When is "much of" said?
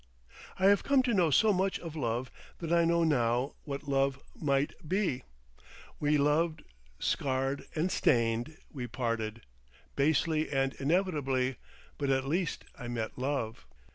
1.53-1.95